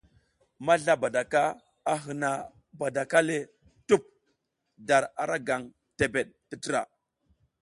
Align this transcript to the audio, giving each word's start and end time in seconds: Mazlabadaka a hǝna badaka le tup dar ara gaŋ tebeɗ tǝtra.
Mazlabadaka 0.65 1.41
a 1.91 1.93
hǝna 2.03 2.29
badaka 2.79 3.19
le 3.27 3.37
tup 3.87 4.03
dar 4.87 5.03
ara 5.21 5.37
gaŋ 5.47 5.61
tebeɗ 5.97 6.27
tǝtra. 6.49 6.81